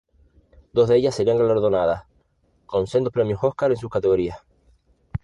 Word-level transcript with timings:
Dos 0.73 0.89
de 0.89 0.95
ellas 0.95 1.13
serían 1.13 1.37
galardonadas 1.37 2.05
con 2.65 2.87
sendos 2.87 3.13
premios 3.13 3.43
Óscar 3.43 3.69
en 3.69 3.77
sus 3.77 3.91
categorías. 3.91 4.39